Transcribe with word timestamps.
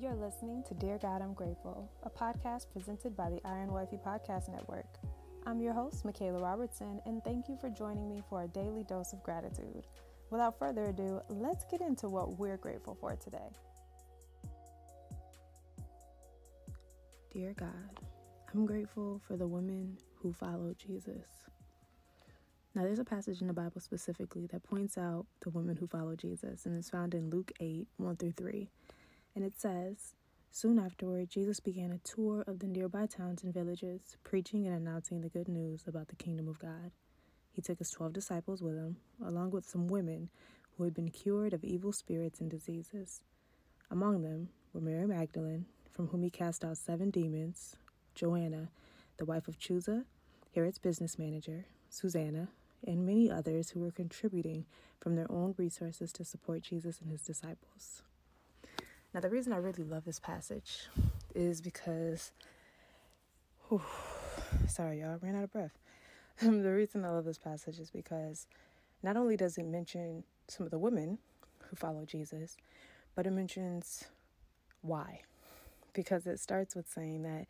You're 0.00 0.14
listening 0.14 0.62
to 0.66 0.72
Dear 0.72 0.96
God, 0.96 1.20
I'm 1.20 1.34
Grateful, 1.34 1.86
a 2.04 2.08
podcast 2.08 2.72
presented 2.72 3.14
by 3.14 3.28
the 3.28 3.40
Iron 3.44 3.70
Wifey 3.70 3.98
Podcast 3.98 4.48
Network. 4.48 4.86
I'm 5.44 5.60
your 5.60 5.74
host, 5.74 6.06
Michaela 6.06 6.40
Robertson, 6.40 7.02
and 7.04 7.22
thank 7.22 7.50
you 7.50 7.58
for 7.60 7.68
joining 7.68 8.08
me 8.08 8.22
for 8.30 8.42
a 8.42 8.48
daily 8.48 8.82
dose 8.84 9.12
of 9.12 9.22
gratitude. 9.22 9.86
Without 10.30 10.58
further 10.58 10.84
ado, 10.84 11.20
let's 11.28 11.66
get 11.70 11.82
into 11.82 12.08
what 12.08 12.38
we're 12.38 12.56
grateful 12.56 12.96
for 12.98 13.14
today. 13.16 13.50
Dear 17.30 17.52
God, 17.52 18.00
I'm 18.54 18.64
grateful 18.64 19.20
for 19.28 19.36
the 19.36 19.46
women 19.46 19.98
who 20.14 20.32
followed 20.32 20.78
Jesus. 20.78 21.28
Now, 22.74 22.84
there's 22.84 23.00
a 23.00 23.04
passage 23.04 23.42
in 23.42 23.48
the 23.48 23.52
Bible 23.52 23.82
specifically 23.82 24.46
that 24.46 24.62
points 24.62 24.96
out 24.96 25.26
the 25.42 25.50
women 25.50 25.76
who 25.76 25.86
followed 25.86 26.20
Jesus, 26.20 26.64
and 26.64 26.74
it's 26.74 26.88
found 26.88 27.14
in 27.14 27.28
Luke 27.28 27.52
8 27.60 27.86
1 27.98 28.16
through 28.16 28.32
3. 28.32 28.70
And 29.34 29.44
it 29.44 29.58
says, 29.58 30.14
Soon 30.52 30.78
afterward, 30.78 31.30
Jesus 31.30 31.60
began 31.60 31.92
a 31.92 31.98
tour 31.98 32.42
of 32.46 32.58
the 32.58 32.66
nearby 32.66 33.06
towns 33.06 33.44
and 33.44 33.54
villages, 33.54 34.16
preaching 34.24 34.66
and 34.66 34.74
announcing 34.74 35.20
the 35.20 35.28
good 35.28 35.48
news 35.48 35.84
about 35.86 36.08
the 36.08 36.16
kingdom 36.16 36.48
of 36.48 36.58
God. 36.58 36.90
He 37.52 37.62
took 37.62 37.78
his 37.78 37.90
twelve 37.90 38.12
disciples 38.12 38.60
with 38.60 38.76
him, 38.76 38.96
along 39.24 39.50
with 39.50 39.68
some 39.68 39.86
women 39.86 40.28
who 40.76 40.84
had 40.84 40.94
been 40.94 41.10
cured 41.10 41.52
of 41.52 41.62
evil 41.62 41.92
spirits 41.92 42.40
and 42.40 42.50
diseases. 42.50 43.22
Among 43.90 44.22
them 44.22 44.48
were 44.72 44.80
Mary 44.80 45.06
Magdalene, 45.06 45.66
from 45.90 46.08
whom 46.08 46.22
he 46.22 46.30
cast 46.30 46.64
out 46.64 46.78
seven 46.78 47.10
demons, 47.10 47.76
Joanna, 48.14 48.70
the 49.18 49.24
wife 49.24 49.46
of 49.46 49.58
Chuza, 49.58 50.04
Herod's 50.54 50.78
business 50.78 51.18
manager, 51.18 51.66
Susanna, 51.88 52.48
and 52.84 53.06
many 53.06 53.30
others 53.30 53.70
who 53.70 53.80
were 53.80 53.90
contributing 53.90 54.66
from 54.98 55.14
their 55.14 55.30
own 55.30 55.54
resources 55.56 56.12
to 56.14 56.24
support 56.24 56.62
Jesus 56.62 57.00
and 57.00 57.10
his 57.10 57.22
disciples. 57.22 58.02
Now, 59.12 59.18
the 59.18 59.28
reason 59.28 59.52
I 59.52 59.56
really 59.56 59.82
love 59.82 60.04
this 60.04 60.20
passage 60.20 60.86
is 61.34 61.60
because, 61.60 62.30
whew, 63.68 63.82
sorry, 64.68 65.00
y'all, 65.00 65.18
I 65.20 65.26
ran 65.26 65.34
out 65.34 65.42
of 65.42 65.52
breath. 65.52 65.76
the 66.40 66.72
reason 66.72 67.04
I 67.04 67.10
love 67.10 67.24
this 67.24 67.38
passage 67.38 67.80
is 67.80 67.90
because 67.90 68.46
not 69.02 69.16
only 69.16 69.36
does 69.36 69.58
it 69.58 69.66
mention 69.66 70.22
some 70.46 70.64
of 70.64 70.70
the 70.70 70.78
women 70.78 71.18
who 71.58 71.74
follow 71.74 72.04
Jesus, 72.04 72.56
but 73.16 73.26
it 73.26 73.32
mentions 73.32 74.04
why. 74.80 75.22
Because 75.92 76.24
it 76.28 76.38
starts 76.38 76.76
with 76.76 76.88
saying 76.88 77.24
that 77.24 77.46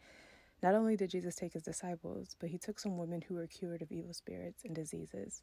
not 0.62 0.74
only 0.74 0.96
did 0.96 1.10
Jesus 1.10 1.34
take 1.34 1.52
his 1.52 1.62
disciples, 1.62 2.36
but 2.40 2.48
he 2.48 2.56
took 2.56 2.78
some 2.78 2.96
women 2.96 3.20
who 3.20 3.34
were 3.34 3.46
cured 3.46 3.82
of 3.82 3.92
evil 3.92 4.14
spirits 4.14 4.64
and 4.64 4.74
diseases, 4.74 5.42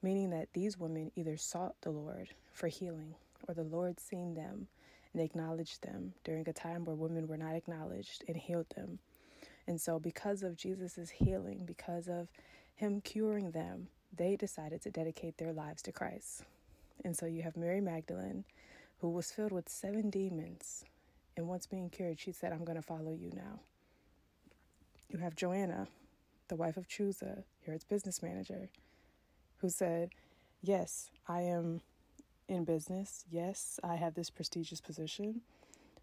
meaning 0.00 0.30
that 0.30 0.52
these 0.52 0.78
women 0.78 1.10
either 1.16 1.36
sought 1.36 1.74
the 1.80 1.90
Lord 1.90 2.28
for 2.52 2.68
healing 2.68 3.16
or 3.48 3.54
the 3.54 3.64
Lord 3.64 3.98
seen 3.98 4.34
them 4.34 4.68
and 5.16 5.24
acknowledged 5.24 5.82
them 5.82 6.12
during 6.24 6.46
a 6.46 6.52
time 6.52 6.84
where 6.84 6.94
women 6.94 7.26
were 7.26 7.38
not 7.38 7.54
acknowledged 7.54 8.22
and 8.28 8.36
healed 8.36 8.68
them. 8.76 8.98
And 9.66 9.80
so, 9.80 9.98
because 9.98 10.42
of 10.42 10.56
Jesus' 10.56 11.08
healing, 11.08 11.64
because 11.64 12.06
of 12.06 12.28
him 12.74 13.00
curing 13.00 13.50
them, 13.52 13.88
they 14.14 14.36
decided 14.36 14.82
to 14.82 14.90
dedicate 14.90 15.38
their 15.38 15.54
lives 15.54 15.82
to 15.82 15.92
Christ. 15.92 16.44
And 17.02 17.16
so, 17.16 17.24
you 17.24 17.42
have 17.42 17.56
Mary 17.56 17.80
Magdalene, 17.80 18.44
who 19.00 19.08
was 19.08 19.32
filled 19.32 19.52
with 19.52 19.70
seven 19.70 20.10
demons. 20.10 20.84
And 21.36 21.48
once 21.48 21.66
being 21.66 21.88
cured, 21.88 22.20
she 22.20 22.32
said, 22.32 22.52
I'm 22.52 22.64
going 22.64 22.76
to 22.76 22.82
follow 22.82 23.12
you 23.12 23.32
now. 23.34 23.60
You 25.08 25.18
have 25.20 25.34
Joanna, 25.34 25.88
the 26.48 26.56
wife 26.56 26.76
of 26.76 26.88
Chuza, 26.88 27.42
Herod's 27.64 27.84
business 27.84 28.22
manager, 28.22 28.68
who 29.58 29.70
said, 29.70 30.10
Yes, 30.62 31.10
I 31.26 31.40
am 31.40 31.80
in 32.48 32.64
business. 32.64 33.24
Yes, 33.30 33.78
I 33.82 33.96
have 33.96 34.14
this 34.14 34.30
prestigious 34.30 34.80
position, 34.80 35.40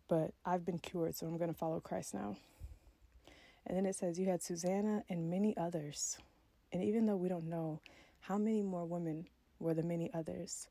but 0.08 0.34
I've 0.46 0.66
been 0.66 0.80
cured, 0.80 1.16
so 1.16 1.28
I'm 1.28 1.38
going 1.38 1.52
to 1.52 1.58
follow 1.58 1.80
Christ 1.80 2.14
now. 2.14 2.38
And 3.66 3.78
then 3.78 3.86
it 3.86 3.96
says 3.96 4.20
you 4.20 4.26
had 4.26 4.42
Susanna 4.42 5.04
and 5.10 5.30
many 5.30 5.56
others. 5.56 6.18
And 6.72 6.84
even 6.84 7.06
though 7.06 7.16
we 7.16 7.30
don't 7.30 7.50
know 7.50 7.80
how 8.20 8.38
many 8.38 8.62
more 8.62 8.86
women 8.86 9.28
were 9.60 9.74
the 9.74 9.84
many 9.84 10.14
others, 10.14 10.68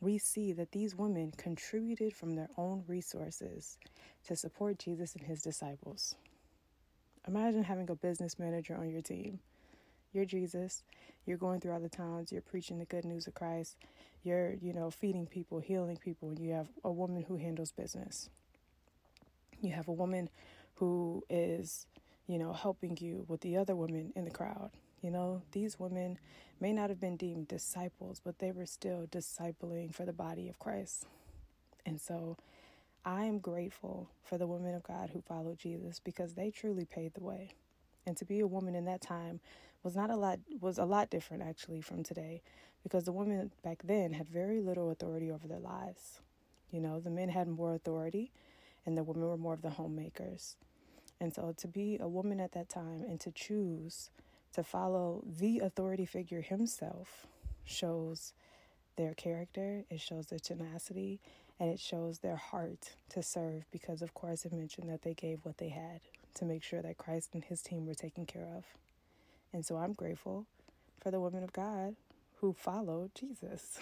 we 0.00 0.18
see 0.18 0.52
that 0.52 0.72
these 0.72 0.96
women 0.96 1.32
contributed 1.36 2.12
from 2.12 2.34
their 2.34 2.50
own 2.56 2.84
resources 2.86 3.78
to 4.26 4.36
support 4.36 4.78
Jesus 4.78 5.14
and 5.14 5.24
his 5.24 5.42
disciples. 5.42 6.16
Imagine 7.26 7.64
having 7.64 7.88
a 7.88 7.94
business 7.94 8.38
manager 8.38 8.76
on 8.76 8.90
your 8.90 9.00
team 9.00 9.38
you're 10.14 10.24
Jesus. 10.24 10.82
You're 11.26 11.38
going 11.38 11.60
through 11.60 11.72
all 11.72 11.80
the 11.80 11.88
towns. 11.88 12.30
You're 12.30 12.42
preaching 12.42 12.78
the 12.78 12.84
good 12.84 13.04
news 13.04 13.26
of 13.26 13.34
Christ. 13.34 13.76
You're, 14.22 14.54
you 14.54 14.72
know, 14.72 14.90
feeding 14.90 15.26
people, 15.26 15.58
healing 15.58 15.96
people. 15.96 16.28
And 16.28 16.38
you 16.38 16.52
have 16.52 16.68
a 16.84 16.92
woman 16.92 17.24
who 17.26 17.36
handles 17.36 17.72
business. 17.72 18.30
You 19.60 19.72
have 19.72 19.88
a 19.88 19.92
woman 19.92 20.28
who 20.74 21.24
is, 21.28 21.86
you 22.26 22.38
know, 22.38 22.52
helping 22.52 22.96
you 23.00 23.24
with 23.28 23.40
the 23.40 23.56
other 23.56 23.74
women 23.74 24.12
in 24.14 24.24
the 24.24 24.30
crowd. 24.30 24.70
You 25.02 25.10
know, 25.10 25.42
these 25.52 25.78
women 25.78 26.18
may 26.60 26.72
not 26.72 26.88
have 26.90 27.00
been 27.00 27.16
deemed 27.16 27.48
disciples, 27.48 28.20
but 28.24 28.38
they 28.38 28.52
were 28.52 28.66
still 28.66 29.06
discipling 29.06 29.94
for 29.94 30.04
the 30.04 30.12
body 30.12 30.48
of 30.48 30.58
Christ. 30.58 31.06
And 31.84 32.00
so 32.00 32.36
I 33.04 33.24
am 33.24 33.38
grateful 33.38 34.08
for 34.22 34.38
the 34.38 34.46
women 34.46 34.74
of 34.74 34.82
God 34.82 35.10
who 35.12 35.20
followed 35.20 35.58
Jesus 35.58 36.00
because 36.00 36.34
they 36.34 36.50
truly 36.50 36.86
paid 36.86 37.12
the 37.14 37.22
way 37.22 37.50
and 38.06 38.16
to 38.16 38.24
be 38.24 38.40
a 38.40 38.46
woman 38.46 38.74
in 38.74 38.84
that 38.84 39.00
time 39.00 39.40
was 39.82 39.94
not 39.94 40.10
a 40.10 40.16
lot 40.16 40.38
was 40.60 40.78
a 40.78 40.84
lot 40.84 41.10
different 41.10 41.42
actually 41.42 41.80
from 41.80 42.02
today 42.02 42.42
because 42.82 43.04
the 43.04 43.12
women 43.12 43.50
back 43.62 43.82
then 43.84 44.12
had 44.12 44.28
very 44.28 44.60
little 44.60 44.90
authority 44.90 45.30
over 45.30 45.46
their 45.46 45.58
lives. 45.58 46.20
You 46.70 46.80
know 46.80 47.00
the 47.00 47.10
men 47.10 47.28
had 47.28 47.48
more 47.48 47.74
authority 47.74 48.32
and 48.86 48.96
the 48.96 49.02
women 49.02 49.28
were 49.28 49.36
more 49.36 49.54
of 49.54 49.62
the 49.62 49.70
homemakers. 49.70 50.56
And 51.20 51.34
so 51.34 51.54
to 51.58 51.68
be 51.68 51.98
a 52.00 52.08
woman 52.08 52.40
at 52.40 52.52
that 52.52 52.68
time 52.68 53.04
and 53.08 53.20
to 53.20 53.30
choose 53.30 54.10
to 54.52 54.62
follow 54.62 55.22
the 55.26 55.60
authority 55.60 56.04
figure 56.04 56.42
himself 56.42 57.26
shows 57.64 58.32
their 58.96 59.14
character, 59.14 59.84
it 59.90 60.00
shows 60.00 60.26
their 60.26 60.38
tenacity, 60.38 61.20
and 61.58 61.70
it 61.70 61.80
shows 61.80 62.18
their 62.18 62.36
heart 62.36 62.90
to 63.08 63.22
serve 63.22 63.64
because, 63.70 64.02
of 64.02 64.14
course, 64.14 64.44
it 64.44 64.52
mentioned 64.52 64.88
that 64.88 65.02
they 65.02 65.14
gave 65.14 65.44
what 65.44 65.58
they 65.58 65.70
had 65.70 66.00
to 66.34 66.44
make 66.44 66.62
sure 66.62 66.82
that 66.82 66.98
Christ 66.98 67.30
and 67.34 67.44
his 67.44 67.62
team 67.62 67.86
were 67.86 67.94
taken 67.94 68.26
care 68.26 68.48
of. 68.56 68.64
And 69.52 69.64
so 69.64 69.76
I'm 69.76 69.92
grateful 69.92 70.46
for 71.00 71.10
the 71.10 71.20
women 71.20 71.42
of 71.42 71.52
God 71.52 71.96
who 72.40 72.52
followed 72.52 73.14
Jesus. 73.14 73.78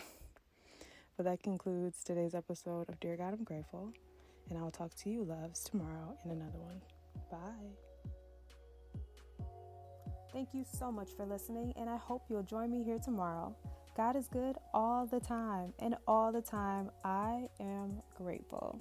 but 1.17 1.25
that 1.25 1.43
concludes 1.43 2.05
today's 2.05 2.35
episode 2.35 2.89
of 2.89 3.01
Dear 3.01 3.17
God, 3.17 3.35
I'm 3.35 3.45
Grateful. 3.45 3.93
And 4.51 4.59
I'll 4.59 4.71
talk 4.71 4.95
to 4.97 5.11
you, 5.11 5.25
loves, 5.25 5.65
tomorrow 5.65 6.17
in 6.25 6.31
another 6.31 6.59
one. 6.59 6.81
Bye. 7.31 7.93
Thank 10.33 10.49
you 10.53 10.65
so 10.79 10.91
much 10.91 11.11
for 11.17 11.27
listening, 11.27 11.75
and 11.77 11.89
I 11.89 11.97
hope 11.97 12.23
you'll 12.29 12.43
join 12.43 12.71
me 12.71 12.83
here 12.83 12.99
tomorrow. 12.99 13.55
God 13.97 14.17
is 14.17 14.29
good 14.29 14.57
all 14.73 15.07
the 15.07 15.21
time, 15.21 15.75
and 15.79 15.95
all 16.07 16.33
the 16.33 16.41
time 16.41 16.91
I 17.05 17.49
am 17.61 18.03
grateful. 18.17 18.81